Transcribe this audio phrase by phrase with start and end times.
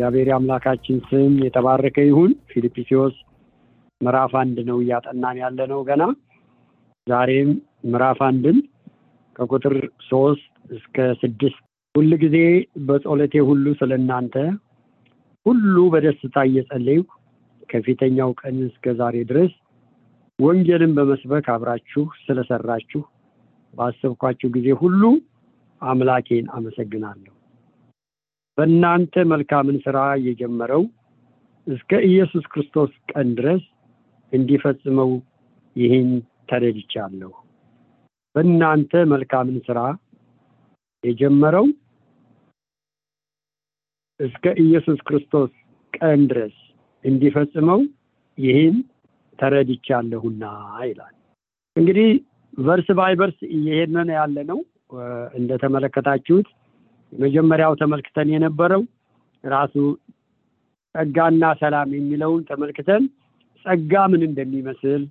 [0.00, 3.14] የእግዚአብሔር አምላካችን ስም የተባረከ ይሁን። ፊልጵስዩስ
[4.00, 6.02] ምዕራፍ አንድ ነው እያጠናን ያለ ነው። ገና
[7.06, 7.50] ዛሬም
[7.86, 8.58] ምዕራፍ አንድን
[9.36, 9.74] ከቁጥር
[10.08, 11.58] ሶስት እስከ ስድስት
[11.94, 12.38] ሁል ጊዜ
[12.86, 14.36] በጸሎቴ ሁሉ ስለ እናንተ
[15.46, 17.08] ሁሉ በደስታ እየጸለይኩ
[17.70, 19.52] ከፊተኛው ቀን እስከ ዛሬ ድረስ
[20.38, 23.02] ወንጌልን በመስበክ አብራችሁ ስለሰራችሁ
[23.74, 25.02] ባሰብኳችሁ ጊዜ ሁሉ
[25.82, 27.34] አምላኬን አመሰግናለሁ።
[28.58, 30.82] በእናንተ መልካምን ሥራ የጀመረው
[31.66, 33.62] እስከ ኢየሱስ ክርስቶስ ቀን ድረስ
[34.32, 35.10] እንዲፈጽመው
[35.76, 36.08] ይህን
[36.50, 37.32] ተረድቻለሁ።
[38.34, 39.80] በእናንተ መልካምን ሥራ
[41.04, 41.66] የጀመረው
[44.20, 45.52] እስከ ኢየሱስ ክርስቶስ
[45.92, 46.56] ቀን ድረስ
[47.04, 47.80] እንዲፈጽመው
[48.38, 48.76] ይህን
[49.38, 50.44] ተረድቻለሁና
[50.82, 51.14] ይላል።
[51.76, 52.08] እንግዲህ
[52.58, 54.58] verse by verse እየሄድን ያለ ነው
[55.34, 56.48] እንደተመለከታችሁት
[57.12, 58.82] መጀመሪያው ተመልክተን የነበረው
[59.44, 59.74] ራሱ
[60.94, 63.02] ጸጋና ሰላም የሚለውን ተመልክተን
[63.66, 65.02] ጸጋ ምን እንደሚመስል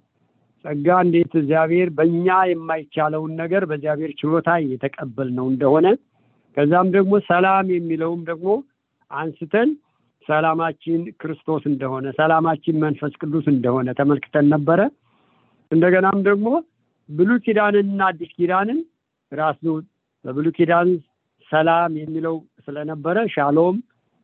[0.65, 5.87] ጸጋ እንዴት እግዚአብሔር በእኛ የማይቻለውን ነገር በእግዚአብሔር ችሎታ የተቀበልነው እንደሆነ
[6.57, 8.49] ከዛም ደግሞ ሰላም የሚለውም ደግሞ
[9.11, 9.69] አንስተን
[10.27, 14.79] ሰላማችን ክርስቶስ እንደሆነ ሰላማችን መንፈስ ቅዱስ እንደሆነ ተመልክተን ነበረ።
[15.71, 16.49] እንደገናም ደግሞ
[17.09, 18.79] ብሉይ ኪዳንንና አዲስ ኪዳንን
[19.31, 19.63] ራሱ
[20.25, 20.89] በብሉይ ኪዳን
[21.51, 23.77] ሰላም የሚለው ስለነበረ ሻሎም፣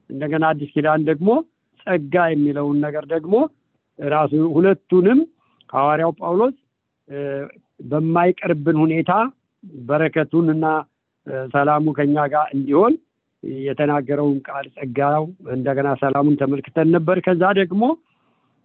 [0.09, 1.29] እንደገና አዲስ ኪዳን ደግሞ
[1.87, 3.35] ጸጋ የሚለውን ነገር ደግሞ
[3.99, 5.19] ራሱ ሁለቱንም
[5.69, 6.55] ሐዋርያው ጳውሎስ
[7.89, 9.11] በማይቀርብን ሁኔታ
[9.85, 10.65] በረከቱን እና
[11.53, 12.93] ሰላሙ ከኛ ጋር እንዲሆን
[13.63, 15.23] የተናገረውን ቃል ጸጋው
[15.55, 17.83] እንደገና ሰላሙን ተመልክተን ነበር። ከዛ ደግሞ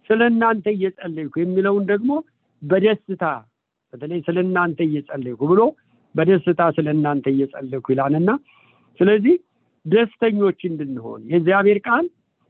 [0.09, 2.11] ስለ እናንተ እየጸለይኩ የሚለውን ደግሞ
[2.61, 3.23] በደስታ
[3.93, 5.61] በተለይ ስለ እናንተ እየጸለይኩ ብሎ
[6.15, 8.31] በደስታ ስለ እናንተ እየጸለይኩ ይላልና
[8.99, 9.35] ስለዚህ
[9.85, 12.05] ደስተኞች እንድንሆን የእግዚአብሔር ቃል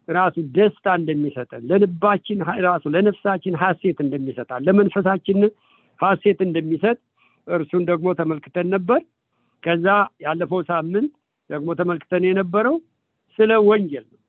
[0.08, 5.38] ራሱ ደስታ እንደሚሰጠን ለልባችን ራሱ ለነፍሳችን ሐሴት እንደሚሰጣል ለመንፈሳችን
[6.00, 6.98] ሐሴት እንደሚሰጥ
[7.48, 9.02] እርሱን ደግሞ ተመልክተን ነበር።
[9.64, 9.88] ከዛ
[10.24, 11.12] ያለፈው ሳምንት
[11.50, 12.76] ደግሞ ተመልክተን የነበረው
[13.40, 14.20] ስለ ወንጌል ነው።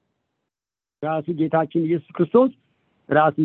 [1.03, 2.50] ራሱ ጌታችን ኢየሱስ ክርስቶስ
[3.08, 3.37] ራሱ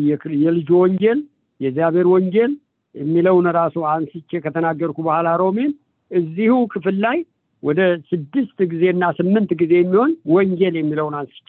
[0.44, 1.20] የልጁ ወንጌል
[1.60, 2.52] የእግዚአብሔር ወንጌል
[2.98, 5.72] የሚለውን ራሱ አንስቼ ከተናገርኩ በኋላ ሮሜን
[6.10, 7.18] እዚሁ ክፍል ላይ
[7.62, 7.80] ወደ
[8.10, 11.48] ስድስት ጊዜና ስምንት ጊዜ የሚሆን ወንጌል የሚለውን አንስቼ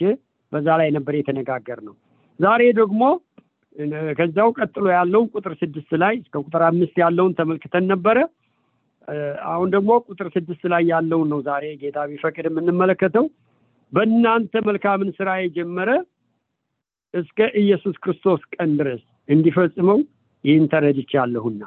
[0.51, 1.95] በዛ ላይ ነበር የተነጋገር ነው።
[2.39, 3.01] ዛሬ ደግሞ
[4.17, 8.17] ከዛው ቀጥሎ ያለውን ቁጥር ስድስት ላይ እስከ ቁጥር አምስት ያለውን ተመልክተን ነበረ።
[9.51, 13.25] አሁን ደግሞ ቁጥር ስድስት ላይ ያለውን ነው ዛሬ ጌታ ቢፈቅድ የምንመለከተው።
[13.93, 15.91] በእናንተ መልካምን ስራ የጀመረ
[17.13, 19.99] እስከ ኢየሱስ ክርስቶስ ቀን ድረስ እንዲፈጽመው
[20.44, 21.62] ይህን ተረድቻለሁና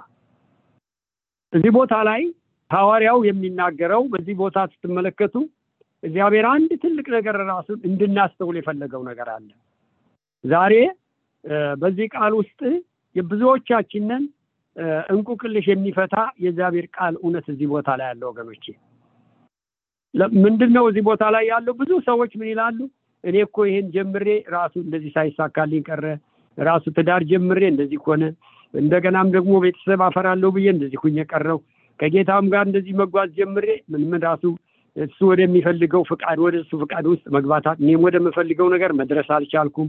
[1.53, 2.23] እዚህ ቦታ ላይ
[2.71, 5.35] ሐዋርያው የሚናገረው በዚህ ቦታ ስትመለከቱ
[6.03, 9.49] እግዚአብሔር አንድ ትልቅ ነገር ራሱን እንድናስተውል የፈለገው ነገር አለ።
[10.45, 10.75] ዛሬ
[11.79, 12.61] በዚህ ቃል ውስጥ
[13.17, 14.23] የብዙዎቻችንን
[15.13, 18.65] እንቁቅልሽ የሚፈታ የእግዚአብሔር ቃል እውነት እዚህ ቦታ ላይ ያለ ወገኖቼ
[20.41, 21.75] ምንድን ነው እዚህ ቦታ ላይ ያለው?
[21.75, 22.79] ብዙ ሰዎች ምን ይላሉ?
[23.25, 26.05] እኔ እኮ ይሄን ጀምሬ ራሱ እንደዚህ ሳይሳካልኝ ቀረ፣
[26.59, 28.23] ራሱ ትዳር ጀምሬ እንደዚህ ሆነ፣
[28.75, 31.59] እንደገናም ደግሞ ቤተሰብ አፈራለሁ ብዬ እንደዚህ ሁኜ ቀረው።
[32.01, 34.45] ከጌታም ጋር እንደዚህ መጓዝ ጀምሬ ምን ምን ራሱ
[34.97, 39.89] እሱ ወደሚፈልገው ፍቃድ ወደ እሱ ፍቃድ ውስጥ መግባታት እኔም ወደምፈልገው ነገር መድረስ አልቻልኩም።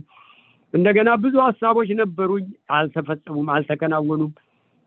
[0.73, 2.45] እንደገና ብዙ ሀሳቦች ነበሩኝ፣
[2.75, 4.31] አልተፈጸሙም፣ አልተከናወኑም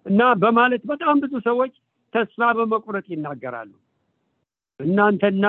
[0.07, 1.73] እና በማለት በጣም ብዙ ሰዎች
[2.15, 3.73] ተስፋ በመቁረጥ ይናገራሉ።
[4.81, 5.45] እናንተና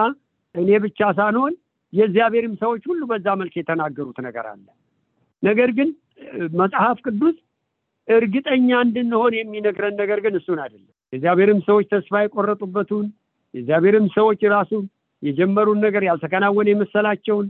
[0.55, 1.53] እኔ ብቻ ሳንሆን
[1.93, 4.65] የእግዚአብሔርም ሰዎች ሁሉ በዛ መልክ የተናገሩት ነገር አለ።
[5.43, 5.89] ነገር ግን
[6.59, 7.35] መጽሐፍ ቅዱስ
[8.07, 13.05] እርግጠኛ እንድንሆን የሚነግረን ነገር ግን እሱን አይደለም። የእግዚአብሔርም ሰዎች ተስፋ የቆረጡበትን
[13.53, 14.71] የእግዚአብሔርም ሰዎች ራሱ
[15.23, 17.47] የጀመሩን ነገር ያልተከናወነ የመሰላቸውን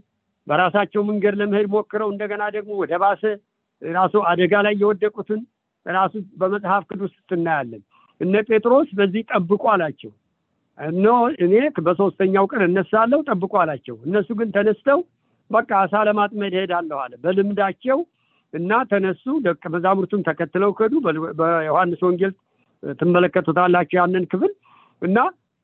[0.48, 3.24] በራሳቸው መንገድ ለመሄድ ሞክረው እንደገና ደግሞ ወደ ባሰ
[3.81, 5.42] ራሱ አደጋ ላይ የወደቁትን
[5.86, 7.81] ራሱ በመጽሐፍ ቅዱስ እናያለን።
[8.21, 10.12] እነ ጴጥሮስ በዚህ ጠብቁ አላቸው።
[10.80, 11.06] እነ
[11.45, 11.54] እኔ
[11.86, 15.00] በሶስተኛው ቀን እነሳለሁ ጠብቁ አላቸው። እነሱ ግን ተነስተው
[15.51, 18.00] በቃ አሳ ለማጥመድ እሄዳለሁ አለ በልምዳቸው
[18.54, 20.94] እና ተነሱ። ደቀ መዛሙርቱም ተከትለው ከዱ።
[21.40, 22.34] በዮሐንስ ወንጌል
[23.00, 24.52] ትመለከቱታላችሁ ያንን ክፍል
[25.02, 25.18] እና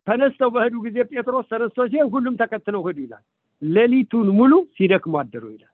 [0.07, 3.23] ተነስተው በሄዱ ጊዜ ጴጥሮስ ተነስቶ ሲሄድ ሁሉም ተከትለው ሄዱ ይላል።
[3.61, 5.69] ሌሊቱን ሙሉ ሲደክሙ አደሩ ይላል።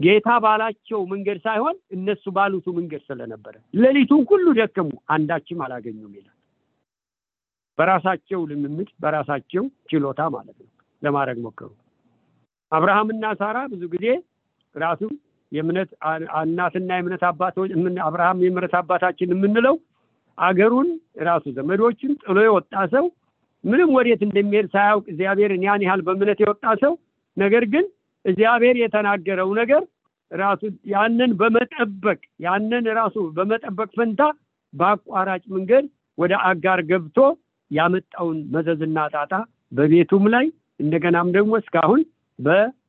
[0.00, 6.34] ጌታ ባላቸው መንገድ ሳይሆን እነሱ ባሉቱ መንገድ ስለነበረ ሌሊቱን ሁሉ ደከሙ፣ አንዳችም አላገኙም ይላል።
[7.78, 10.70] በራሳቸው ልምምድ በራሳቸው ችሎታ ማለት ነው
[11.02, 11.70] ለማድረግ ሞከሩ።
[12.72, 14.06] አብርሃምና ሳራ ብዙ ጊዜ
[14.74, 15.02] ራሱ
[15.52, 15.90] የእምነት
[16.42, 17.70] እናትና የእምነት አባቶች
[18.06, 19.76] አብርሃም የእምነት አባታችን የምንለው
[20.38, 20.88] አገሩን
[21.28, 23.06] ራሱ ዘመዶችን ጥሎ የወጣ ሰው
[23.64, 26.92] ምንም ወዴት እንደሚሄድ ሳያውቅ እግዚአብሔርን ያን ያህል በእምነት የወጣ ሰው
[27.36, 27.86] ነገር ግን
[28.24, 29.82] እግዚአብሔር የተናገረው ነገር
[30.30, 30.62] ራሱ
[30.92, 34.22] ያንን በመጠበቅ ያንን ራሱ በመጠበቅ ፈንታ
[34.72, 35.84] በአቋራጭ መንገድ
[36.18, 37.18] ወደ አጋር ገብቶ
[37.70, 39.32] ያመጣውን መዘዝና ጣጣ
[39.72, 40.46] በቤቱም ላይ
[40.80, 42.00] እንደገናም ደግሞ እስካሁን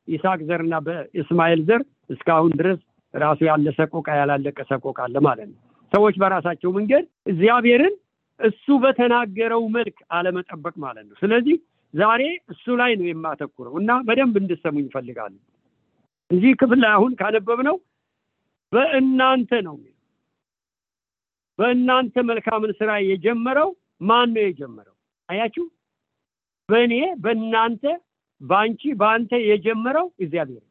[0.09, 2.79] በይስሐቅ ዘርና በእስማኤል ዘር እስካሁን ድረስ
[3.13, 5.57] ራሱ ያለ ሰቆቃ ያላለቀ ሰቆቃ አለ ማለት ነው።
[5.91, 7.93] ሰዎች በራሳቸው መንገድ እግዚአብሔርን
[8.39, 11.55] እሱ በተናገረው መልክ አለመጠበቅ ማለት ነው። ስለዚህ
[11.93, 12.21] ዛሬ
[12.53, 15.33] እሱ ላይ ነው የማተኩረው እና በደንብ እንድሰሙኝ ይፈልጋሉ።
[16.31, 17.77] እዚህ ክፍል ላይ አሁን ካነበብነው
[18.71, 19.77] በእናንተ ነው
[21.59, 23.69] በእናንተ መልካምን ስራ የጀመረው
[24.01, 24.95] ማን ነው የጀመረው?
[25.29, 25.65] አያችሁ፣
[26.69, 27.83] በእኔ በእናንተ
[28.41, 30.63] በአንቺ በአንተ የጀመረው እግዚአብሔር።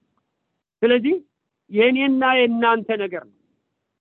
[0.83, 1.17] ስለዚህ
[1.71, 3.35] የእኔና የእናንተ ነገር ነው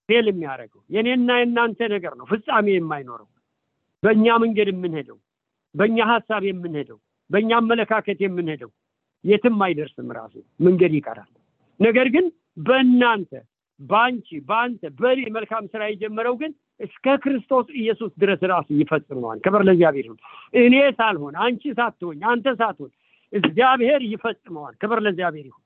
[0.10, 3.28] ፌል የሚያደርገው የእኔና የእናንተ ነገር ነው ፍጻሜ የማይኖረው
[4.04, 5.18] በእኛ መንገድ የምንሄደው
[5.76, 7.00] በእኛ ሀሳብ የምንሄደው
[7.30, 8.70] በእኛ አመለካከት የምንሄደው
[9.24, 11.30] የትም አይደርስም። ራሱ መንገድ ይቀራል።
[11.80, 12.26] ነገር ግን
[12.68, 13.32] በእናንተ
[13.80, 20.08] በአንቺ በአንተ በእኔ መልካም ስራ የጀመረው ግን እስከ ክርስቶስ ኢየሱስ ድረስ ራሱ ይፈጽመዋል። ክብር ለእግዚአብሔር
[20.62, 22.92] እኔ ሳልሆን አንቺ ሳትሆኝ አንተ ሳትሆን
[23.34, 25.64] እግዚአብሔር ይፈጽመዋል። ክብር ለእግዚአብሔር ይሁን።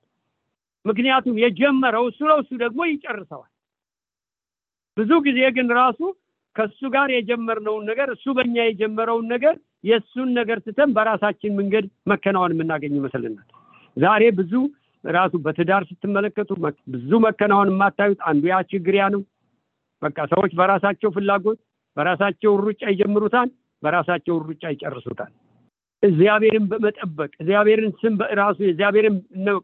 [0.86, 3.50] ምክንያቱም የጀመረው እሱ ነው፣ እሱ ደግሞ ይጨርሰዋል።
[4.98, 6.00] ብዙ ጊዜ ግን ራሱ
[6.56, 12.94] ከእሱ ጋር የጀመርነውን ነገር እሱ በእኛ የጀመረውን ነገር የእሱን ነገር ትተን በራሳችን መንገድ መከናወን የምናገኝ
[13.00, 13.48] ይመስልናል።
[13.98, 14.54] ዛሬ ብዙ
[15.04, 16.50] ራሱ በትዳር ስትመለከቱ
[16.94, 19.22] ብዙ መከናወን የማታዩት አንዱ ያ ችግር ያ ነው።
[20.02, 21.60] በቃ ሰዎች በራሳቸው ፍላጎት
[21.98, 23.50] በራሳቸው ሩጫ ይጀምሩታል፣
[23.84, 25.32] በራሳቸው ሩጫ ይጨርሱታል።
[26.04, 29.18] እግዚአብሔርን በመጠበቅ እግዚአብሔርን ስም በራሱ የእግዚአብሔርን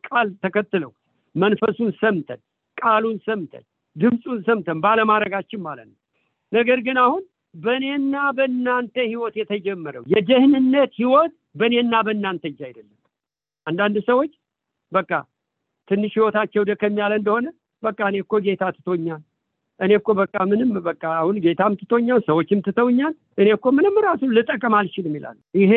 [0.07, 0.91] ቃል ተከትለው
[1.35, 2.39] መንፈሱን ሰምተን
[2.77, 3.63] ቃሉን ሰምተን
[3.95, 5.97] ድምፁን ሰምተን ባለማድረጋችን ማለት ነው።
[6.51, 7.23] ነገር ግን አሁን
[7.55, 12.93] በእኔና በእናንተ ህይወት የተጀመረው የደህንነት ህይወት በእኔና በእናንተ እጅ አይደለም።
[13.67, 14.31] አንዳንድ ሰዎች
[14.91, 15.11] በቃ
[15.89, 17.47] ትንሽ ህይወታቸው ደከም ያለ እንደሆነ
[17.83, 19.21] በቃ እኔ እኮ ጌታ ትቶኛል፣
[19.79, 24.75] እኔ እኮ በቃ ምንም በቃ አሁን ጌታም ትቶኛል፣ ሰዎችም ትተውኛል፣ እኔ እኮ ምንም ራሱን ልጠቀም
[24.79, 25.73] አልችልም ይላል። ይሄ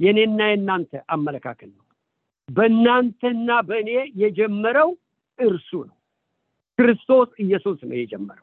[0.00, 1.82] የእኔና የእናንተ አመለካከት ነው።
[2.48, 3.90] በእናንተና በእኔ
[4.22, 4.90] የጀመረው
[5.38, 5.94] እርሱ ነው።
[6.78, 8.42] ክርስቶስ ኢየሱስ ነው የጀመረው።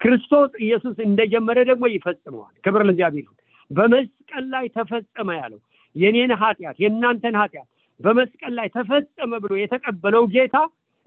[0.00, 3.26] ክርስቶስ ኢየሱስ እንደጀመረ ደግሞ ይፈጽመዋል። ክብር ለእግዚአብሔር
[3.70, 5.60] በመስቀል ላይ ተፈጸመ ያለው
[5.96, 7.68] የኔን ኃጢአት የእናንተን ኃጢአት
[8.00, 10.56] በመስቀል ላይ ተፈጸመ ብሎ የተቀበለው ጌታ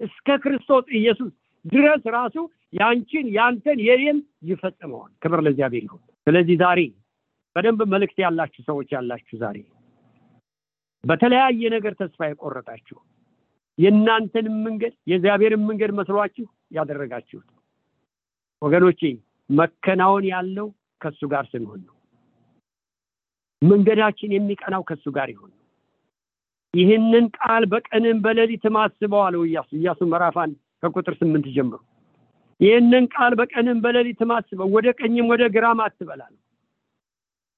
[0.00, 1.32] እስከ ክርስቶስ ኢየሱስ
[1.64, 2.36] ድረስ ራሱ
[2.72, 6.80] ያንቺን ያንተን የኔን ይፈጽመዋል። ክብር ለእግዚአብሔር ይሁን። ስለዚህ ዛሬ
[7.56, 9.58] በደንብ መልእክት ያላችሁ ሰዎች ያላችሁ ዛሬ
[11.04, 12.98] በተለያየ ነገር ተስፋ የቆረጣችሁ
[13.78, 16.46] የእናንተንም መንገድ የእግዚአብሔርን መንገድ መስሏችሁ
[16.76, 17.48] ያደረጋችሁት
[18.62, 19.00] ወገኖቼ
[19.50, 20.68] መከናወን ያለው
[21.00, 21.94] ከሱ ጋር ስንሆን ነው።
[23.62, 25.52] መንገዳችን የሚቀናው ከሱ ጋር ይሆን
[26.74, 30.36] ይህንን ቃል በቀንም በሌሊትም አስበው ኢያሱ ኢያሱ ምዕራፍ
[30.82, 31.76] ከቁጥር ስምንት ጀምሮ
[32.60, 36.34] ይህንን ቃል በቀንም በሌሊትም አስበው ወደ ቀኝም ወደ ግራም አትበላል።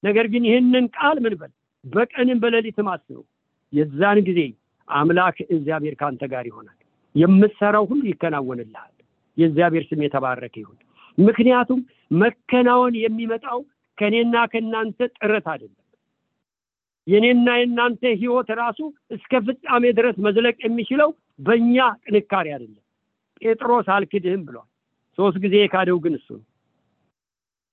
[0.03, 1.51] ነገር ግን ይህንን ቃል ምን በል
[1.85, 3.25] በቀንም በሌሊትም አስበው።
[3.73, 4.41] የዛን ጊዜ
[4.87, 6.77] አምላክ እግዚአብሔር ከአንተ ጋር ይሆናል።
[7.15, 8.93] የምትሰራው ሁሉ ይከናወንልሃል።
[9.37, 10.77] የእግዚአብሔር ስም የተባረከ ይሁን።
[11.17, 11.79] ምክንያቱም
[12.21, 13.59] መከናወን የሚመጣው
[13.97, 15.83] ከእኔና ከእናንተ ጥረት አይደለም።
[17.07, 18.79] የእኔና የእናንተ ህይወት ራሱ
[19.15, 21.09] እስከ ፍጻሜ ድረስ መዝለቅ የሚችለው
[21.39, 22.83] በእኛ ጥንካሬ አይደለም።
[23.41, 24.67] ጴጥሮስ አልክድህም ብሏል።
[25.17, 26.45] ሶስት ጊዜ የካደው ግን እሱ ነው።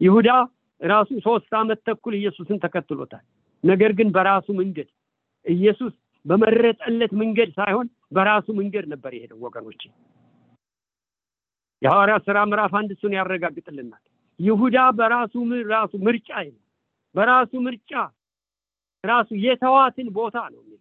[0.00, 0.28] ይሁዳ
[0.80, 3.24] ራሱ ሶስት ዓመት ተኩል ኢየሱስን ተከትሎታል።
[3.64, 4.88] ነገር ግን በራሱ መንገድ
[5.46, 5.92] ኢየሱስ
[6.24, 7.86] በመረጠለት መንገድ ሳይሆን
[8.16, 9.82] በራሱ መንገድ ነበር የሄደው። ወገኖች
[11.82, 14.02] የሐዋርያ ስራ ምዕራፍ አንድ እሱን ያረጋግጥልናል።
[14.40, 15.34] ይሁዳ በራሱ
[15.70, 16.30] ራሱ ምርጫ
[17.14, 17.92] በራሱ ምርጫ
[19.04, 20.80] ራሱ የተዋትን ቦታ ነው የሚለው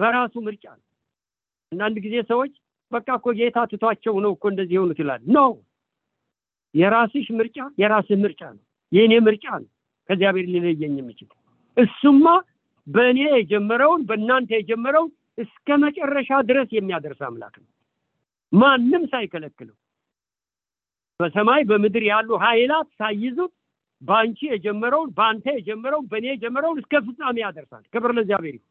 [0.00, 0.84] በራሱ ምርጫ ነው።
[1.72, 2.52] አንዳንድ ጊዜ ሰዎች
[2.92, 5.38] በቃ እኮ ጌታ ትቷቸው ነው እኮ እንደዚህ የሆኑት ይላል። ኖ
[6.74, 9.68] የራስሽ ምርጫ የራስህ ምርጫ ነው። የእኔ ምርጫ ነው
[10.08, 11.28] ከእግዚአብሔር ሊለየኝ የሚችል
[11.76, 12.26] እሱማ
[12.90, 17.68] በእኔ የጀመረውን በእናንተ የጀመረውን እስከ መጨረሻ ድረስ የሚያደርስ አምላክ ነው።
[18.52, 19.76] ማንም ሳይከለክለው
[21.20, 23.52] በሰማይ በምድር ያሉ ኃይላት ሳይዙት
[24.02, 28.68] በአንቺ የጀመረውን በአንተ የጀመረውን በእኔ የጀመረውን እስከ ፍጻሜ ያደርሳል። ክብር ለእግዚአብሔር ይሁን።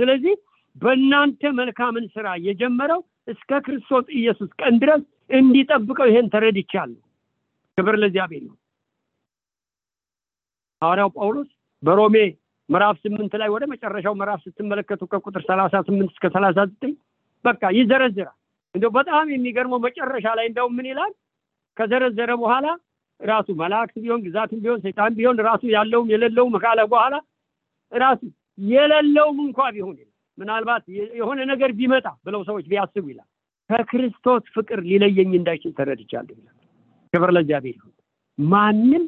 [0.00, 0.34] ስለዚህ
[0.76, 7.00] በእናንተ መልካምን ስራ የጀመረው እስከ ክርስቶስ ኢየሱስ ቀን ድረስ እንዲጠብቀው ይሄን ተረድቻለሁ።
[7.78, 8.58] ክብር ለእግዚአብሔር ይሁን።
[10.82, 11.50] ሐዋርያው ጳውሎስ
[11.82, 12.16] በሮሜ
[12.68, 16.92] ምዕራፍ ስምንት ላይ ወደ መጨረሻው ምዕራፍ ስትመለከቱ ከቁጥር ሰላሳ ስምንት እስከ ሰላሳ ዘጠኝ
[17.44, 18.36] በቃ ይዘረዝራል።
[18.74, 21.12] እንደው በጣም የሚገርመው መጨረሻ ላይ እንደው ምን ይላል?
[21.76, 22.66] ከዘረዘረ በኋላ
[23.20, 27.14] ራሱ መላእክት ቢሆን ግዛትም ቢሆን ሰይጣን ቢሆን ራሱ ያለውም የሌለውም ካለ በኋላ
[27.92, 28.22] ራሱ
[28.68, 29.96] የሌለውም እንኳ ቢሆን
[30.38, 30.84] ምናልባት
[31.18, 33.28] የሆነ ነገር ቢመጣ ብለው ሰዎች ቢያስቡ ይላል
[33.70, 36.56] ከክርስቶስ ፍቅር ሊለየኝ እንዳይችል ተረድቻለሁ ይላል።
[37.12, 37.92] ክብር ለእግዚአብሔር ይሁን።
[38.38, 39.04] ማንም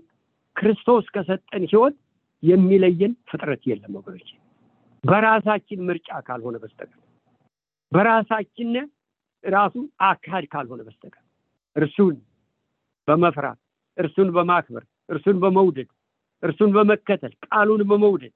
[0.56, 1.96] ክርስቶስ ከሰጠን ህይወት
[2.42, 4.28] የሚለየን ፍጥረት የለም ወገኖች፣
[5.04, 6.98] በራሳችን ምርጫ ካልሆነ በስተቀር
[7.92, 8.70] በራሳችን
[9.44, 9.74] ራሱ
[10.06, 11.22] አካድ ካልሆነ በስተቀር
[11.76, 12.14] እርሱን
[13.08, 13.58] በመፍራት
[13.96, 15.88] እርሱን በማክበር እርሱን በመውደድ
[16.42, 18.34] እርሱን በመከተል ቃሉን በመውደድ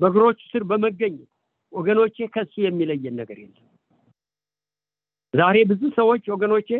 [0.00, 1.30] በእግሮቹ ስር በመገኘት
[1.72, 3.66] ወገኖቼ ከሱ የሚለየን ነገር የለም።
[5.34, 6.70] ዛሬ ብዙ ሰዎች ወገኖቼ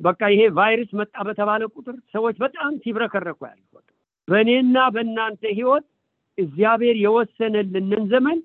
[0.00, 3.60] በቃ ይሄ ቫይረስ መጣ በተባለ ቁጥር ሰዎች በጣም ሲብረከረኩ ያሉ
[4.30, 5.84] በእኔና በእናንተ ህይወት
[6.38, 8.38] እግዚአብሔር የወሰነልንን ዘመን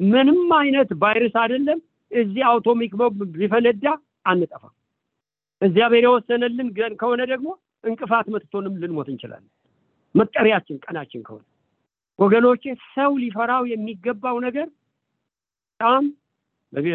[0.00, 1.78] ምንም አይነት ቫይረስ አይደለም
[2.10, 3.86] እዚህ አውቶሚክ ቦምብ ቢፈነዳ
[4.26, 4.74] አንጠፋም።
[5.62, 6.68] እግዚአብሔር የወሰነልን
[7.00, 7.48] ከሆነ ደግሞ
[7.84, 9.50] እንቅፋት መትቶንም ልንሞት እንችላለን።
[10.14, 11.42] መጠሪያችን ቀናችን ከሆነ
[12.18, 12.64] ወገኖቼ
[12.94, 14.66] ሰው ሊፈራው የሚገባው ነገር
[15.80, 16.04] በጣም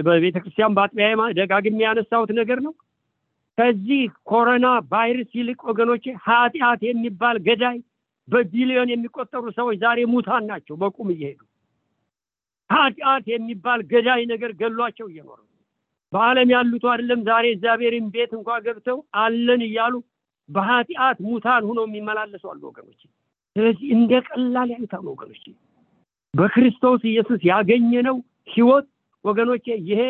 [0.08, 1.08] በቤተ ክርስቲያን በአጥቢያ
[1.40, 2.74] ደጋግሜ ያነሳሁት ነገር ነው።
[3.58, 7.78] ከዚህ ኮሮና ቫይረስ ይልቅ ወገኖቼ ኃጢአት የሚባል ገዳይ
[8.30, 11.40] በቢሊዮን የሚቆጠሩ ሰዎች ዛሬ ሙታን ናቸው፣ በቁም እየሄዱ
[12.70, 15.40] ኃጢአት የሚባል ገዳይ ነገር ገሏቸው እየኖሩ
[16.14, 19.96] በዓለም ያሉት አይደለም ዛሬ እግዚአብሔርን ቤት እንኳ ገብተው አለን እያሉ
[20.50, 23.02] በኃጢአት ሙታን ሆነው የሚመላለሱ አሉ ወገኖች።
[23.56, 25.44] ስለዚህ እንደ ቀላል ያዩታሉ ወገኖች።
[26.34, 28.18] በክርስቶስ ኢየሱስ ያገኘነው
[28.54, 28.88] ህይወት
[29.26, 30.02] ወገኖቼ ይሄ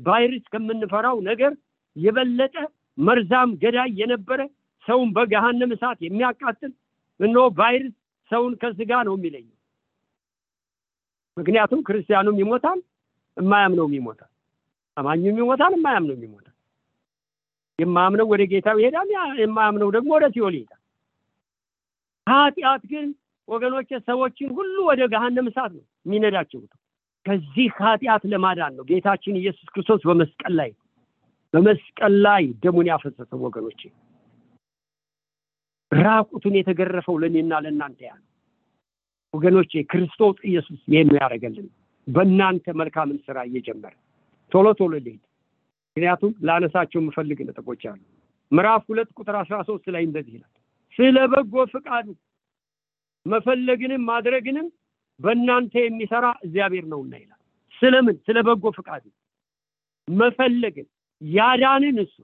[0.00, 1.52] ቫይረስ ከምንፈራው ነገር
[1.96, 2.54] የበለጠ
[2.98, 4.40] መርዛም ገዳይ የነበረ
[4.86, 6.72] ሰውን በገሃነም እሳት የሚያቃጥል
[7.20, 7.94] እነሆ ቫይረስ
[8.30, 9.50] ሰውን ከስጋ ነው የሚለየው።
[11.36, 12.78] ምክንያቱም ክርስቲያኑም ይሞታል፣
[13.36, 14.30] የማያምነውም ይሞታል።
[14.96, 16.50] አማኙም ይሞታል፣ የማያምነውም ይሞታል።
[17.78, 19.08] የማያምነው ወደ ጌታው ይሄዳል፣
[19.42, 20.80] የማያምነው ደግሞ ወደ ሲኦል ይሄዳል።
[22.26, 23.08] ኃጢአት ግን
[23.48, 26.60] ወገኖች ሰዎችን ሁሉ ወደ ገሃነም እሳት ነው የሚነዳቸው።
[27.26, 30.70] ከዚህ ኃጢአት ለማዳን ነው ጌታችን ኢየሱስ ክርስቶስ በመስቀል ላይ
[31.54, 33.80] በመስቀል ላይ ደሙን ያፈሰሰው ወገኖች
[35.98, 38.26] ራቁቱን የተገረፈው ለእኔና ለእናንተ ያ ነው
[39.34, 41.68] ወገኖቼ። ክርስቶስ ኢየሱስ ይህን ያደረገልን
[42.06, 43.94] በእናንተ መልካምን ስራ እየጀመረ
[44.52, 45.22] ቶሎ ቶሎ ልሄድ፣
[45.96, 48.00] ምክንያቱም ላነሳቸው የምፈልግ ነጥቦች አሉ።
[48.52, 50.52] ምዕራፍ ሁለት ቁጥር አስራ ሶስት ላይ እንደዚህ ይላል
[50.98, 52.06] ስለ በጎ ፍቃዱ
[53.26, 54.66] መፈለግንም ማድረግንም
[55.20, 57.40] በእናንተ የሚሰራ እግዚአብሔር ነውና ይላል።
[57.82, 58.16] ስለምን?
[58.26, 59.04] ስለ በጎ ፍቃዱ
[60.08, 60.86] መፈለግን
[61.22, 62.16] ያዳንን እሱ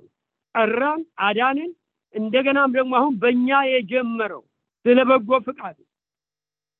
[0.54, 1.70] ጠራን፣ አዳንን።
[2.14, 4.42] እንደገናም ደግሞ አሁን በእኛ የጀመረው
[4.84, 5.76] ስለ በጎ ፍቃዱ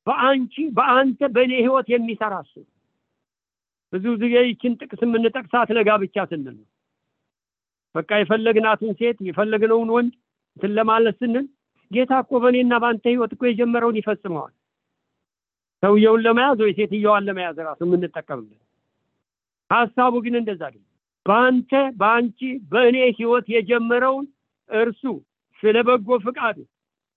[0.07, 2.55] በአንቺ በአንተ በእኔ ህይወት የሚሰራ እሱ
[3.93, 6.67] ብዙ ጊዜ ይችን ጥቅስ የምንጠቅሳት ለጋብቻ ስንል ነው።
[7.95, 10.13] በቃ የፈለግናትን ሴት የፈለግነውን ወንድ
[10.57, 11.47] እንትን ለማለት ስንል
[11.91, 14.53] ጌታ እኮ በእኔና በአንተ ህይወት እኮ የጀመረውን ይፈጽመዋል።
[15.83, 18.61] ሰውየውን ለመያዝ ወይ ሴትየዋን ለመያዝ ራሱ የምንጠቀምበት
[19.71, 20.87] ሀሳቡ ግን እንደዛ አይደለም።
[21.27, 21.71] በአንተ
[22.01, 22.41] በአንቺ
[22.73, 24.27] በእኔ ህይወት የጀመረውን
[24.71, 25.03] እርሱ
[25.63, 26.59] ስለ በጎ ፍቃዱ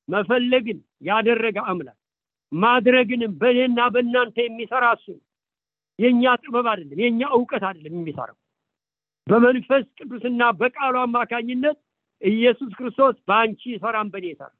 [0.07, 1.98] መፈለግን ያደረገ አምላክ
[2.51, 5.07] ማድረግንም በእኔና በእናንተ የሚሰራ እሱ
[6.00, 8.38] የእኛ ጥበብ አይደለም፣ የእኛ እውቀት አይደለም የሚሰራው
[9.27, 11.77] በመንፈስ ቅዱስና በቃሉ አማካኝነት
[12.22, 14.51] ኢየሱስ ክርስቶስ በአንቺ ይሰራም በእኔ ይሰራ።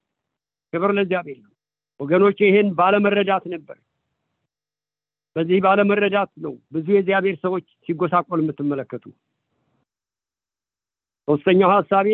[0.74, 1.52] ክብር ለእግዚአብሔር ነው።
[2.00, 3.78] ወገኖች ይህን ባለመረዳት ነበር።
[5.36, 9.06] በዚህ ባለመረዳት ነው ብዙ የእግዚአብሔር ሰዎች ሲጎሳቆል የምትመለከቱ።
[11.28, 12.08] ሶስተኛው ሀሳቤ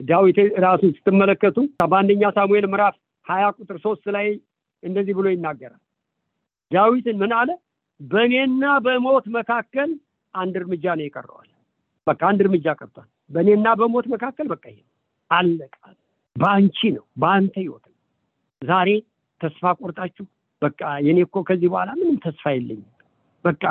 [0.00, 2.94] ዳዊት ራሱን ስትመለከቱ በአንደኛ ሳሙኤል ምዕራፍ
[3.26, 4.26] ሀያ ቁጥር ሶስት ላይ
[4.82, 5.80] እንደዚህ ብሎ ይናገራል።
[6.70, 7.50] ዳዊትን ምን አለ?
[8.00, 9.90] በእኔና በሞት መካከል
[10.34, 11.48] አንድ እርምጃ ነው የቀረዋል።
[12.06, 14.78] በቃ አንድ እርምጃ ቀርቷል። በእኔና በሞት መካከል በቃ ይሄ
[15.30, 15.74] አለቀ።
[16.36, 17.96] በአንቺ ነው፣ በአንተ ህይወት ነው።
[18.62, 18.90] ዛሬ
[19.40, 20.26] ተስፋ ቆርጣችሁ
[20.62, 22.86] በቃ የኔ እኮ ከዚህ በኋላ ምንም ተስፋ የለኝም፣
[23.44, 23.64] በቃ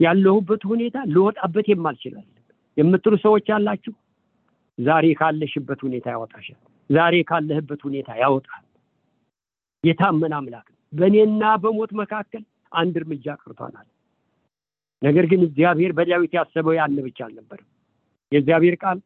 [0.00, 2.26] ያለሁበት ሁኔታ ልወጣበት የማልችላል
[2.76, 3.92] የምትሉ ሰዎች ያላችሁ
[4.78, 8.64] ዛሬ ካለሽበት ሁኔታ ያወጣሻል። ዛሬ ካለህበት ሁኔታ ያወጣል።
[9.84, 13.86] የታመነ አምላክ ነው። በእኔና በሞት መካከል አንድ እርምጃ ቀርቷናል።
[15.02, 17.68] ነገር ግን እግዚአብሔር በዳዊት ያሰበው ያን ብቻ አልነበርም።
[18.32, 18.98] የእግዚአብሔር ቃል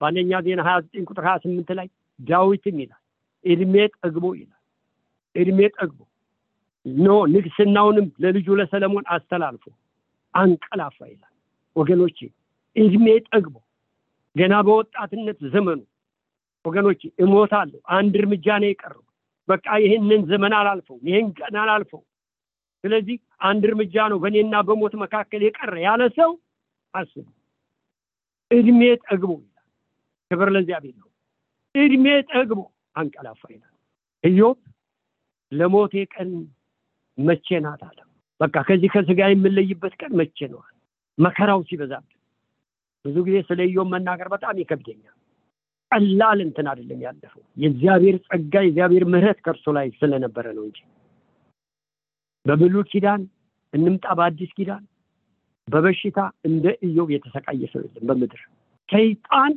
[0.00, 1.86] በአንደኛ ዜና ሀያ ዘጠኝ ቁጥር ሀያ ስምንት ላይ
[2.18, 3.02] ዳዊትም ይላል
[3.44, 4.54] እድሜ ጠግቦ ይላል
[5.34, 5.98] እድሜ ጠግቦ
[6.86, 9.64] ኖ ንግስናውንም ለልጁ ለሰለሞን አስተላልፎ
[10.34, 11.32] አንቀላፋ ይላል።
[11.76, 12.18] ወገኖቼ
[12.76, 13.56] እድሜ ጠግቦ
[14.36, 15.80] ገና በወጣትነት ዘመኑ
[16.64, 19.02] ወገኖቼ እሞታለሁ፣ አንድ እርምጃ ነው የቀረው፣
[19.48, 22.02] በቃ ይህንን ዘመን አላልፈው፣ ይህን ቀን አላልፈው።
[22.84, 23.16] ስለዚህ
[23.48, 26.30] አንድ እርምጃ ነው በእኔና በሞት መካከል የቀረ ያለ ሰው
[26.94, 27.26] አስቡ።
[28.50, 29.66] እድሜ ጠግቦ ይላል።
[30.30, 31.08] ክብር ለእግዚአብሔር ነው።
[31.74, 32.60] እድሜ ጠግቦ
[32.96, 33.74] አንቀላፋ ይላል።
[34.24, 34.58] ኢዮብ
[35.52, 36.30] ለሞቴ ቀን
[37.18, 37.98] መቼ ናት አለ።
[38.40, 40.60] በቃ ከዚህ ከስጋ የምለይበት ቀን መቼ ነው?
[41.18, 42.17] መከራው ሲበዛብን
[43.08, 45.14] ብዙ ጊዜ ስለ ኢዮብ መናገር በጣም ይከብደኛል።
[45.92, 50.78] ቀላል እንትን አይደለም ያለፈው። የእግዚአብሔር ጸጋ የእግዚአብሔር ምሕረት ከእርሱ ላይ ስለነበረ ነው እንጂ።
[52.46, 53.22] በብሉይ ኪዳን
[53.72, 54.82] እንምጣ በአዲስ ኪዳን
[55.68, 56.18] በበሽታ
[56.48, 58.42] እንደ ኢዮብ የተሰቃየ ሰው የለም በምድር።
[58.88, 59.52] ሰይጣን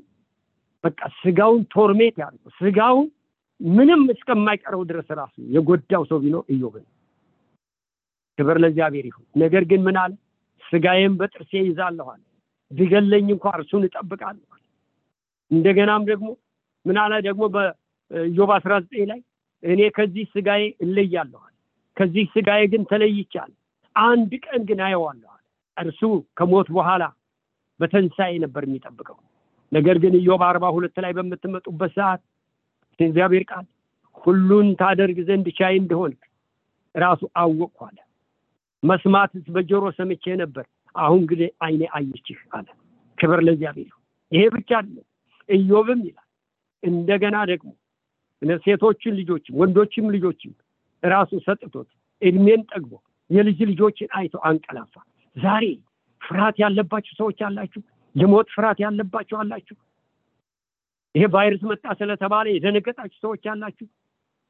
[0.83, 3.07] በቃ ስጋውን ቶርሜት ያደርገው። ስጋውን
[3.59, 6.85] ምንም እስከማይቀረው ድረስ ራሱ የጎዳው ሰው ቢኖር ኢዮብን
[8.39, 10.11] ክብር ለእግዚአብሔር ይሁን። ነገር ግን ምን አለ?
[10.63, 12.21] ስጋዬን በጥርሴ ይዛለሁ አለ
[12.71, 14.47] ቢገለኝ እንኳ እርሱን እጠብቃለሁ።
[15.51, 16.27] እንደገናም ደግሞ
[16.86, 19.19] ምን አለ ደግሞ በኢዮብ አስራ ዘጠኝ ላይ
[19.63, 21.41] እኔ ከዚህ ስጋዬ እለያለሁ
[21.97, 23.57] ከዚህ ስጋዬ ግን ተለይቻለሁ።
[23.95, 25.31] አንድ ቀን ግን አየዋለሁ
[25.77, 26.01] እርሱ
[26.38, 27.03] ከሞት በኋላ
[27.79, 29.17] በተንሳኤ ነበር የሚጠብቀው።
[29.71, 32.21] ነገር ግን ኢዮብ አርባ ሁለት ላይ በምትመጡበት ሰዓት
[32.99, 33.65] እግዚአብሔር ቃል
[34.17, 36.12] ሁሉን ታደርግ ዘንድ ቻይ እንደሆን
[36.95, 37.97] ራሱ አወቅኩ አለ።
[38.84, 42.67] መስማትስ በጆሮ ሰምቼ ነበር አሁን ግን አይኔ አየችህ አለ።
[43.17, 43.91] ክብር ለእግዚአብሔር
[44.32, 45.08] ይሄ ብቻ አይደለም።
[45.49, 46.27] ኢዮብም ይላል
[46.84, 47.69] እንደገና ደግሞ
[48.65, 50.54] ሴቶችን ልጆችም ወንዶችም ልጆችም
[51.04, 51.89] ራሱ ሰጥቶት
[52.21, 52.91] እድሜን ጠግቦ
[53.30, 54.93] የልጅ ልጆችን አይቶ አንቀላፋ።
[55.36, 55.65] ዛሬ
[56.21, 57.82] ፍርሃት ያለባችሁ ሰዎች አላችሁ?
[58.15, 59.75] የሞት ፍርሃት ያለባችሁ አላችሁ?
[61.15, 63.88] ይሄ ቫይረስ መጣ ስለተባለ የደነገጣችሁ ሰዎች አላችሁ?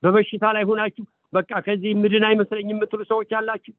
[0.04, 3.74] በበሽታ ላይ ሆናችሁ በቃ ከዚህ ምድን አይመስለኝ የምትሉ ሰዎች አላችሁ?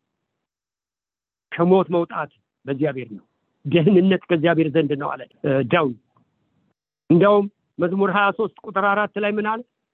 [1.52, 2.30] ከሞት መውጣት
[2.66, 3.24] በእግዚአብሔር ነው።
[3.64, 5.22] ደህንነት ከእግዚአብሔር ዘንድ ነው አለ
[5.72, 5.98] ዳዊት።
[7.10, 7.46] እንዲያውም
[7.78, 9.48] መዝሙር ሀያ ሶስት ቁጥር አራት ላይ ምን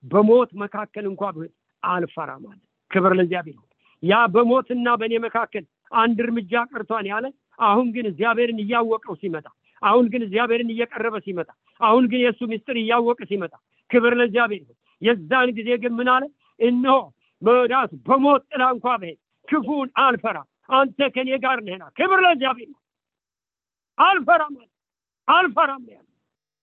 [0.04, 1.22] በሞት መካከል እንኳ
[1.82, 2.58] አልፈራም አለ።
[2.90, 3.56] ክብር ለእግዚአብሔር
[4.02, 7.26] ያ በሞትና በእኔ መካከል አንድ እርምጃ ቀርቷን ያለ
[7.62, 9.46] አሁን ግን እግዚአብሔርን እያወቀው ሲመጣ
[9.82, 11.48] አሁን ግን እግዚአብሔርን እየቀረበ ሲመጣ
[11.80, 13.52] አሁን ግን የእሱ ምስጢር እያወቀ ሲመጣ
[13.90, 14.62] ክብር ለእግዚአብሔር
[15.02, 16.08] የዛን ጊዜ ግን ምን
[16.60, 16.96] እነሆ
[17.42, 22.70] በዳስ በሞት ጥላ እንኳ ብሄድ ክፉን አልፈራ አንተ ከኔ ጋር ነህና ክብር ለእግዚአብሔር
[23.98, 24.56] አልፈራም
[25.28, 26.06] አልፈራም ያለ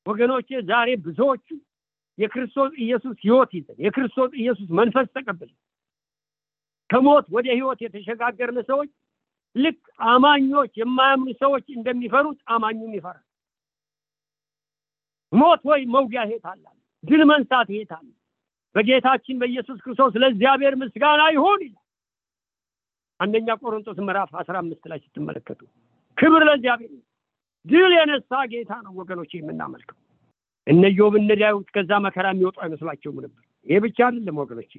[0.05, 1.47] ወገኖቼ ዛሬ ብዙዎቹ
[2.17, 5.57] የክርስቶስ ኢየሱስ ህይወት ይዘን የክርስቶስ ኢየሱስ መንፈስ ተቀብለን
[6.89, 8.91] ከሞት ወደ ህይወት የተሸጋገርን ሰዎች
[9.55, 13.23] ልክ አማኞች የማያምኑ ሰዎች እንደሚፈሩት አማኙም ይፈራል።
[15.31, 16.63] ሞት ወይ መውጊያ ሄት አለ።
[17.03, 18.07] ድል መንሳት ሄት አለ።
[18.75, 21.81] በጌታችን በኢየሱስ ክርስቶስ ለእግዚአብሔር ምስጋና ይሁን ይላል
[23.19, 25.59] አንደኛ ቆሮንቶስ ምዕራፍ አስራ አምስት ላይ ስትመለከቱ
[26.17, 26.91] ክብር ለእግዚአብሔር
[27.65, 29.97] ድል የነሳ ጌታ ነው ወገኖች የምናመልከው።
[30.67, 34.73] እነ ዮብ እነ ዳዊት ከዛ መከራ የሚወጡ አይመስላቸውም ነበር። ይሄ ብቻ አይደለም ወገኖች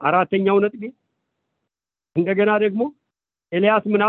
[0.00, 0.82] አራተኛው ነጥቤ
[2.16, 2.82] እንደገና ደግሞ
[3.52, 4.02] ኤልያስ ምን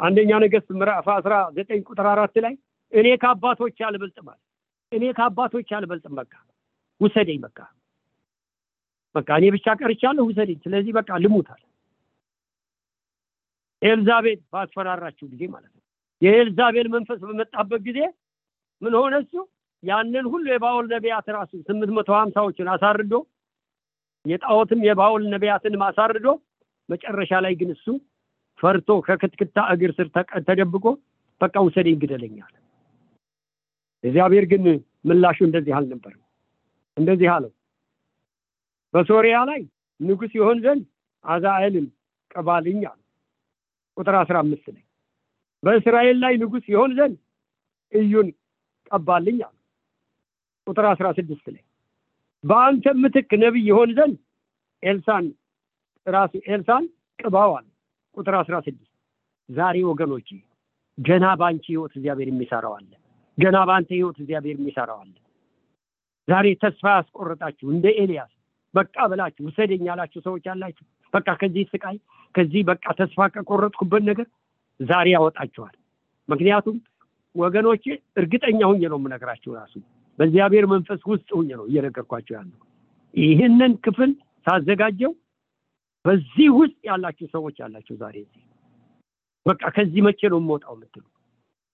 [0.00, 2.54] አንደኛ ነገስት ምዕራፍ አስራ ዘጠኝ ቁጥር አራት ላይ
[2.92, 4.28] እኔ ከአባቶች አልበልጥም
[4.92, 6.32] እኔ ከአባቶች አልበልጥም በቃ
[7.00, 7.58] ውሰደኝ በቃ
[9.14, 11.08] በቃ እኔ ብቻ ቀርቻለሁ ውሰደኝ። ስለዚህ በቃ
[11.50, 11.62] አለ
[13.82, 15.82] ኤልዛቤል ባስፈራራችሁ ጊዜ ማለት ነው።
[16.22, 18.00] የኤልዛቤል መንፈስ በመጣበት ጊዜ
[18.82, 19.34] ምን ሆነ እሱ?
[19.82, 23.14] ያንን ሁሉ የባውል ነቢያት ራሱ ስምንት መቶ ሀምሳዎችን አሳርዶ
[24.24, 26.26] የጣዖትም የባውል ነቢያትን አሳርዶ
[26.88, 27.86] መጨረሻ ላይ ግን እሱ
[28.58, 30.08] ፈርቶ ከክትክታ እግር ስር
[30.48, 30.84] ተደብቆ
[31.40, 32.52] በቃ ውሰደኝ ግደለኛል
[34.04, 34.64] እግዚአብሔር ግን
[35.08, 36.22] ምላሹ እንደዚህ አልነበርም
[36.96, 37.52] እንደዚህ አለው፣
[38.94, 39.60] በሶሪያ ላይ
[40.00, 40.84] ንጉሥ ይሆን ዘንድ
[41.24, 41.86] አዛኤልን
[42.30, 42.98] ቅባልኝ አለ።
[43.96, 44.84] ቁጥር አስራ አምስት ላይ
[45.62, 47.18] በእስራኤል ላይ ንጉሥ ይሆን ዘንድ
[47.92, 48.28] እዩን
[48.90, 49.56] ቀባልኝ አለ።
[50.66, 51.62] ቁጥር አስራ ስድስት ላይ
[52.44, 54.16] በአንተ ምትክ ነቢይ ይሆን ዘንድ
[54.82, 55.26] ኤልሳን
[56.06, 56.84] ራሱ ኤልሳን
[57.18, 57.52] ቅባው
[58.16, 58.90] ቁጥር አስራ ስድስት
[59.48, 60.28] ዛሬ ወገኖች
[60.98, 62.90] ገና በአንቺ ህይወት እግዚአብሔር የሚሰራው አለ።
[63.38, 65.14] ገና በአንተ ህይወት እግዚአብሔር የሚሰራው አለ።
[66.28, 68.32] ዛሬ ተስፋ ያስቆረጣችሁ እንደ ኤልያስ
[68.74, 71.96] በቃ ብላችሁ ውሰደኝ ያላችሁ ሰዎች አላችሁ። በቃ ከዚህ ስቃይ
[72.34, 74.26] ከዚህ በቃ ተስፋ ከቆረጥኩበት ነገር
[74.80, 75.74] ዛሬ ያወጣችኋል።
[76.28, 76.76] ምክንያቱም
[77.34, 77.84] ወገኖቼ
[78.16, 79.74] እርግጠኛ ሁኜ ነው የምነግራችሁ። ራሱ
[80.18, 82.58] በእግዚአብሔር መንፈስ ውስጥ ሁኜ ነው እየነገርኳቸው ያለው።
[83.14, 84.10] ይህንን ክፍል
[84.46, 85.12] ሳዘጋጀው
[86.04, 88.42] በዚህ ውስጥ ያላችሁ ሰዎች አላችሁ። ዛሬ እዚህ
[89.46, 91.04] በቃ ከዚህ መቼ ነው የምወጣው የምትሉ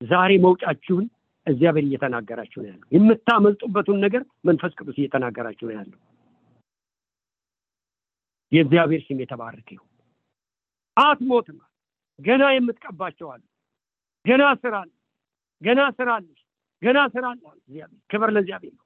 [0.01, 1.07] ዛሬ መውጫችሁን
[1.47, 5.99] እግዚአብሔር እየተናገራችሁ ነው ያለው። የምታመልጡበትን ነገር መንፈስ ቅዱስ እየተናገራችሁ ነው ያለው።
[8.53, 9.85] የእግዚአብሔር ስም የተባረከ ይሁን።
[10.99, 11.59] አትሞትም።
[12.19, 13.43] ገና የምትቀባቸው አሉ።
[14.25, 14.75] ገና ስራ
[15.63, 16.11] ገና ስራ
[16.83, 17.25] ገና ስራ
[18.11, 18.85] ክብር ለእግዚአብሔር ነው።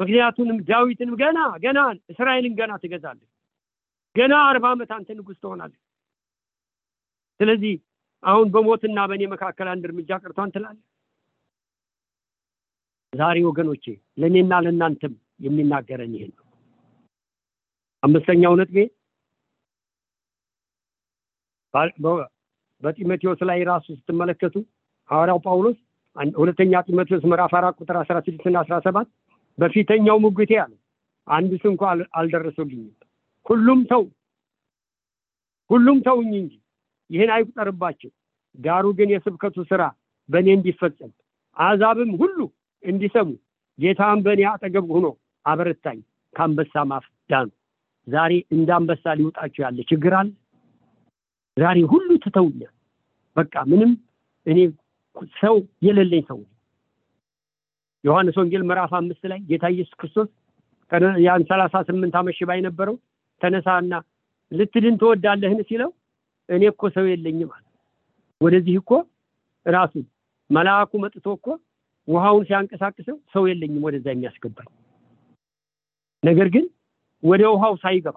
[0.00, 1.78] ምክንያቱንም ዳዊትንም ገና ገና
[2.12, 3.28] እስራኤልን ገና ትገዛለህ።
[4.16, 5.80] ገና አርባ ዓመት አንተ ንጉሥ ትሆናለህ።
[7.40, 7.74] ስለዚህ
[8.22, 10.84] አሁን በሞትና በእኔ መካከል አንድ እርምጃ ቀርቷን ትላለህ።
[13.12, 13.84] ዛሬ ወገኖቼ
[14.18, 16.46] ለእኔና ለእናንተም የሚናገረን ይሄን ነው።
[18.02, 18.76] አምስተኛው ነጥቤ
[22.82, 24.54] በጢሞቴዎስ ላይ ራሱ ስትመለከቱ
[25.08, 25.78] ሐዋርያው ጳውሎስ
[26.36, 29.08] ሁለተኛ ጢሞቴዎስ ምዕራፍ አራት ቁጥር አስራ ስድስት እና አስራ ሰባት
[29.58, 30.72] በፊተኛው ሙግቴ አለ
[31.28, 31.82] አንዱስ እንኳ
[32.18, 32.90] አልደረሱልኝም።
[33.46, 34.02] ሁሉም ተው
[35.70, 36.52] ሁሉም ተውኝ እንጂ
[37.10, 38.10] ይህን አይቁጠርባቸው።
[38.58, 39.82] ዳሩ ግን የስብከቱ ስራ
[40.28, 41.12] በእኔ እንዲፈጸም
[41.56, 42.38] አሕዛብም ሁሉ
[42.82, 43.28] እንዲሰሙ
[43.78, 45.06] ጌታም በእኔ አጠገብ ሆኖ
[45.44, 45.98] አበረታኝ፣
[46.34, 47.48] ከአንበሳ ማፍ ዳኑ።
[48.06, 50.28] ዛሬ እንደ አንበሳ ሊውጣችሁ ያለ ችግር አለ።
[51.56, 52.72] ዛሬ ሁሉ ትተውኛል።
[53.36, 53.90] በቃ ምንም
[54.46, 54.58] እኔ
[55.40, 56.38] ሰው የሌለኝ ሰው
[58.04, 60.28] ዮሐንስ ወንጌል ምዕራፍ አምስት ላይ ጌታ ኢየሱስ ክርስቶስ
[61.24, 62.96] ያን ሰላሳ ስምንት ዓመት ሽባ የነበረው
[63.40, 63.92] ተነሳና
[64.52, 65.90] ልትድን ትወዳለህን ሲለው
[66.48, 67.64] እኔ እኮ ሰው የለኝም አለ።
[68.40, 68.90] ወደዚህ እኮ
[69.66, 69.94] ራሱ
[70.50, 71.46] መልአኩ መጥቶ እኮ
[72.08, 74.68] ውሃውን ሲያንቀሳቅሰው ሰው የለኝም ወደዛ የሚያስገባኝ
[76.22, 76.64] ነገር ግን
[77.22, 78.16] ወደ ውሃው ሳይገባ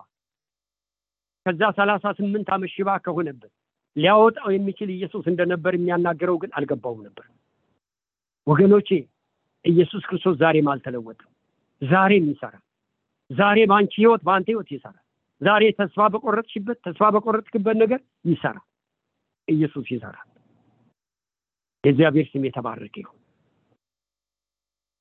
[1.45, 3.51] ከዛ ሰላሳ ስምንት ዓመት ሽባ ከሆነበት
[3.95, 7.25] ሊያወጣው የሚችል ኢየሱስ እንደነበር የሚያናገረው ግን አልገባውም ነበር።
[8.47, 8.89] ወገኖቼ
[9.65, 11.29] ኢየሱስ ክርስቶስ ዛሬም አልተለወጠም።
[11.81, 12.63] ዛሬም ይሰራል።
[13.29, 15.01] ዛሬ በአንቺ ህይወት፣ በአንተ ህይወት ይሰራል።
[15.41, 18.65] ዛሬ ተስፋ በቆረጥሽበት፣ ተስፋ በቆረጥክበት ነገር ይሰራል።
[19.47, 20.27] ኢየሱስ ይሰራል።
[21.83, 23.19] የእግዚአብሔር ስም የተባረከ ይሁን።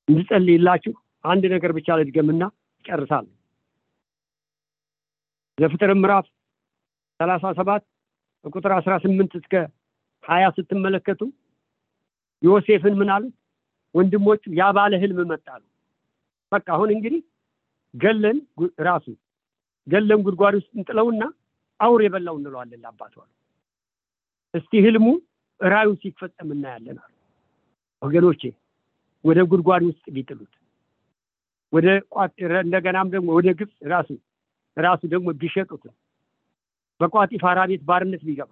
[0.07, 0.93] እንድጸልይላችሁ
[1.25, 2.43] አንድ ነገር ብቻ ልድገምና
[2.85, 3.31] ጨርሳለሁ።
[5.57, 6.25] ዘፍጥረት ምዕራፍ
[7.19, 7.83] ሰላሳ ሰባት
[8.45, 9.53] ቁጥር አስራ ስምንት እስከ
[10.23, 11.21] ሀያ ስትመለከቱ
[12.41, 13.33] ዮሴፍን ምን አሉት?
[13.95, 15.61] ወንድሞቹ ያ ባለ ህልም መጣሉ።
[16.51, 17.21] በቃ አሁን እንግዲህ
[17.93, 18.37] ገለን
[18.79, 19.05] ራሱ
[19.87, 21.23] ገለን ጉድጓድ ውስጥ እንጥለውና
[21.79, 23.31] አውር የበላው እንለዋለን ለአባቱ አሉ።
[24.53, 25.07] እስቲ ህልሙ
[25.61, 27.11] ራዩ ሲፈጸም እናያለን አሉ።
[28.01, 28.41] ወገኖቼ
[29.25, 30.53] ወደ ጉድጓድ ውስጥ ቢጥሉት
[31.73, 31.87] ወደ
[32.65, 34.09] እንደገናም ደግሞ ወደ ግብፅ ራሱ
[34.77, 35.83] ራሱ ደግሞ ቢሸጡት
[36.99, 38.51] በቋጢፋራ ቤት ባርነት ቢገባ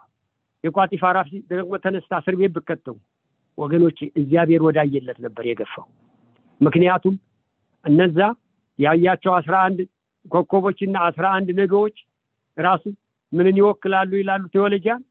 [0.64, 1.18] የቋጢፋራ
[1.52, 2.96] ደግሞ ተነስታ እስር ቤት ብከተው
[3.58, 5.86] ወገኖቼ እግዚአብሔር ወዳየለት ነበር የገፋው።
[6.62, 7.16] ምክንያቱም
[7.86, 8.20] እነዛ
[8.80, 9.80] ያያቸው አስራ አንድ
[10.26, 11.98] ኮከቦችና አስራ አንድ ነዶዎች
[12.58, 12.84] ራሱ
[13.32, 15.02] ምንን ይወክላሉ ይላሉ ቴዎሎጂያን።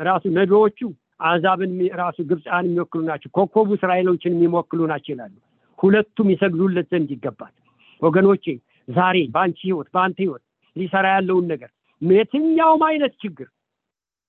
[0.00, 0.78] ራሱ ነዶዎቹ
[1.24, 5.34] አሕዛብን ራሱ ግብፃን የሚወክሉ ናቸው። ኮከቡ እስራኤሎችን የሚወክሉ ናቸው ይላሉ።
[5.78, 7.52] ሁለቱም ይሰግዱለት ዘንድ ይገባል።
[8.02, 8.44] ወገኖቼ
[8.88, 10.42] ዛሬ በአንቺ ህይወት፣ በአንተ ህይወት
[10.76, 11.70] ሊሰራ ያለውን ነገር
[12.02, 13.48] የትኛውም አይነት ችግር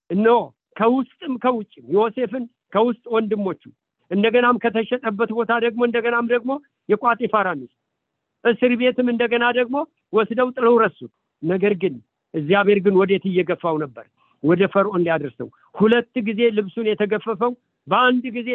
[0.10, 0.38] እነሆ
[0.76, 3.62] ከውስጥም ከውጭም ዮሴፍን ከውስጥ ወንድሞቹ
[4.12, 6.52] እንደገናም ከተሸጠበት ቦታ ደግሞ እንደገናም ደግሞ
[6.90, 7.78] የቋጢፋራ ሚስት
[8.44, 9.76] እስር ቤትም እንደገና ደግሞ
[10.14, 11.12] ወስደው ጥለው ረሱት።
[11.44, 11.94] ነገር ግን
[12.34, 14.06] እግዚአብሔር ግን ወዴት እየገፋው ነበር?
[14.44, 17.52] ወደ ፈርዖን ሊያደርሰው። ሁለት ጊዜ ልብሱን የተገፈፈው
[17.88, 18.50] በአንድ ጊዜ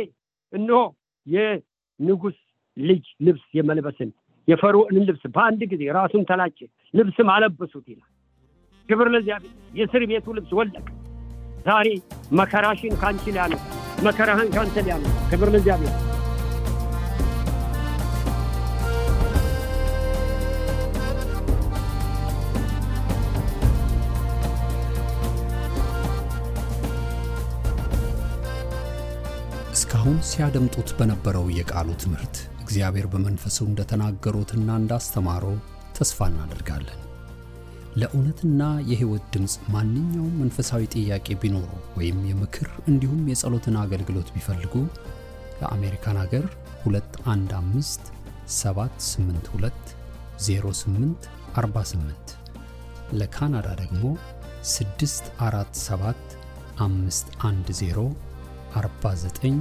[0.52, 0.80] እነሆ
[1.26, 2.38] የንጉሥ
[2.76, 4.10] ልጅ ልብስ የመልበስን
[4.48, 6.58] የፈርዖንን ልብስ በአንድ ጊዜ ራሱን ተላጨ፣
[6.94, 8.08] ልብስም አለበሱት ይላል።
[8.88, 10.86] ክብር ለእግዚአብሔር። የእስር ቤቱ ልብስ ወለቀ።
[11.66, 11.88] ዛሬ
[12.38, 13.64] መከራሽን ከአንቺ ሊያነሳ
[14.04, 15.94] መከራህን ከአንተ ሊያነሳ ክብር ለእግዚአብሔር።
[29.74, 32.36] እስካሁን ሲያደምጡት በነበረው የቃሉ ትምህርት
[32.70, 35.44] እግዚአብሔር በመንፈሱ እንደተናገሩትና እንዳስተማሩ
[35.96, 36.98] ተስፋ እናደርጋለን።
[38.00, 44.74] ለእውነትና የሕይወት ድምፅ ማንኛውም መንፈሳዊ ጥያቄ ቢኖሩ ወይም የምክር እንዲሁም የጸሎትን አገልግሎት ቢፈልጉ
[45.60, 46.46] ለአሜሪካን አገር
[46.84, 48.12] 215
[48.58, 49.90] 782
[50.44, 52.36] 08 48
[53.20, 54.04] ለካናዳ ደግሞ
[54.70, 56.38] 647
[56.80, 58.06] 510
[58.78, 59.60] 49